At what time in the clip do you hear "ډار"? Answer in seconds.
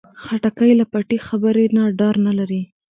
1.99-2.15